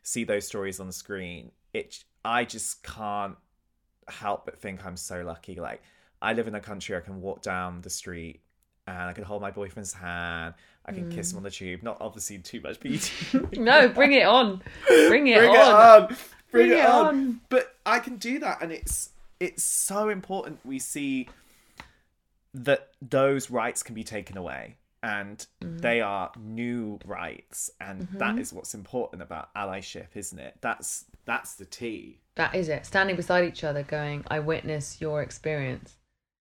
[0.02, 3.36] see those stories on the screen, it I just can't
[4.08, 5.54] help but think I'm so lucky.
[5.54, 5.82] Like
[6.20, 8.40] I live in a country I can walk down the street
[8.86, 10.54] and I can hold my boyfriend's hand.
[10.86, 11.82] I can kiss him on the tube.
[11.82, 13.12] Not obviously too much beauty.
[13.60, 14.62] no bring it on
[15.08, 16.06] bring it Bring on it on.
[16.06, 16.16] Bring,
[16.68, 17.06] Bring it, it on.
[17.06, 17.40] on.
[17.48, 21.28] But I can do that and it's it's so important we see
[22.54, 25.78] that those rights can be taken away and Mm-hmm.
[25.78, 31.54] they are new rights and that is what's important about allyship isn't it that's that's
[31.54, 32.18] the T.
[32.36, 32.86] That is it.
[32.86, 35.94] Standing beside each other, going, I witness your experience.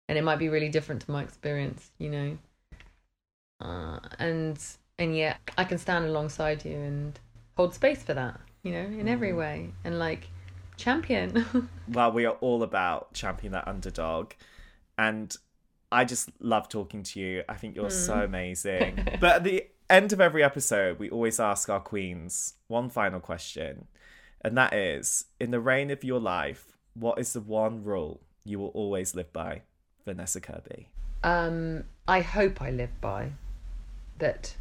[0.10, 2.38] And it might be really different to my experience, you know.
[3.60, 4.60] Uh, and
[5.00, 7.20] and yet I can stand alongside you and
[7.56, 9.72] hold space for that, you know, in every way.
[9.84, 10.30] And like
[10.78, 11.70] champion.
[11.90, 14.32] well we are all about championing that underdog.
[14.98, 15.36] And
[15.92, 17.44] i just love talking to you.
[17.50, 19.08] I think you're so amazing.
[19.20, 23.88] But at the end of every episode we always ask our queens one final question.
[24.42, 28.60] And that is in the reign of your life what is the one rule you
[28.60, 29.64] will always live by
[30.08, 30.88] vanessa kirby
[31.24, 33.32] um, I hope I live by
[34.20, 34.56] that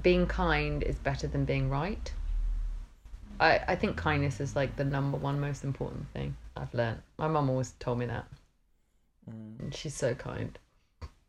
[0.00, 2.12] being kind is better than being right.
[3.38, 7.02] I, I think kindness is like the number one most important thing I've learned.
[7.18, 8.26] My mum always told me that.
[9.26, 10.58] And she's so kind.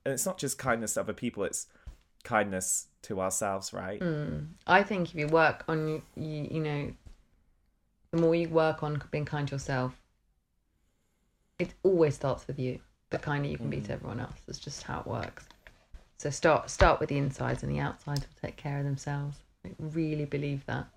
[0.06, 1.68] and it's not just kindness to other people it's
[2.24, 4.02] kindness to ourselves right
[4.68, 6.92] I think if you work on you, you, you know,
[8.12, 10.01] the more you work on being kind to yourself,
[11.62, 12.80] it always starts with you.
[13.12, 13.94] The kinder you can be to mm.
[13.94, 14.38] everyone else.
[14.48, 15.46] It's just how it works.
[16.18, 19.38] So start start with the insides, and the outsides will take care of themselves.
[19.66, 20.88] I really believe that.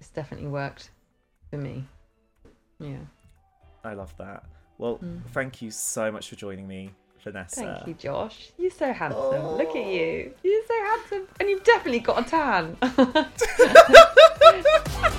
[0.00, 0.90] It's definitely worked
[1.50, 1.84] for me.
[2.80, 2.98] Yeah.
[3.84, 4.44] I love that.
[4.78, 5.20] Well, mm.
[5.32, 6.90] thank you so much for joining me
[7.22, 7.62] Vanessa.
[7.62, 8.50] Thank you, Josh.
[8.58, 9.22] You're so handsome.
[9.22, 9.56] Oh.
[9.56, 10.34] Look at you.
[10.42, 11.28] You're so handsome.
[11.40, 12.76] And you've definitely got a tan.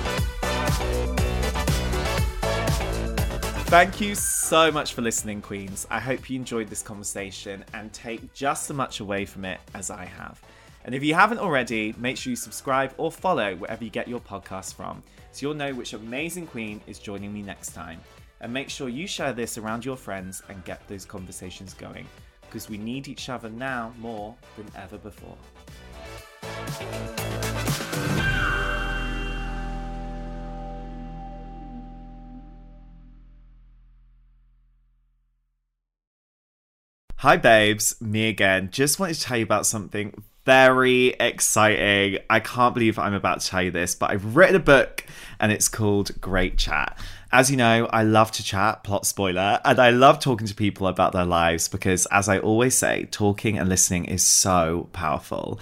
[3.70, 5.86] Thank you so much for listening, Queens.
[5.92, 9.92] I hope you enjoyed this conversation and take just as much away from it as
[9.92, 10.42] I have.
[10.84, 14.18] And if you haven't already, make sure you subscribe or follow wherever you get your
[14.18, 18.00] podcast from so you'll know which amazing queen is joining me next time.
[18.40, 22.08] And make sure you share this around your friends and get those conversations going
[22.40, 25.38] because we need each other now more than ever before.
[37.20, 38.00] Hi, babes.
[38.00, 38.70] Me again.
[38.72, 42.18] Just wanted to tell you about something very exciting.
[42.30, 45.04] I can't believe I'm about to tell you this, but I've written a book
[45.38, 46.98] and it's called Great Chat.
[47.30, 50.86] As you know, I love to chat, plot spoiler, and I love talking to people
[50.86, 55.60] about their lives because, as I always say, talking and listening is so powerful.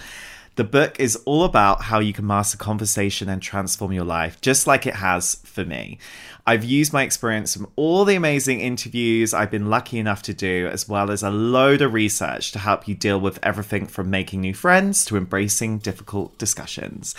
[0.59, 4.67] The book is all about how you can master conversation and transform your life, just
[4.67, 5.99] like it has for me.
[6.45, 10.67] I've used my experience from all the amazing interviews I've been lucky enough to do,
[10.67, 14.41] as well as a load of research to help you deal with everything from making
[14.41, 17.15] new friends to embracing difficult discussions.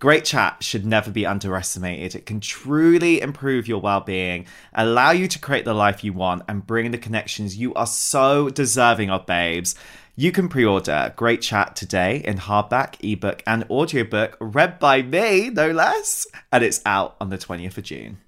[0.00, 2.14] Great chat should never be underestimated.
[2.14, 6.42] It can truly improve your well being, allow you to create the life you want,
[6.48, 9.76] and bring the connections you are so deserving of, babes.
[10.20, 15.48] You can pre order Great Chat today in hardback, ebook, and audiobook, read by me,
[15.48, 18.18] no less, and it's out on the 20th of June.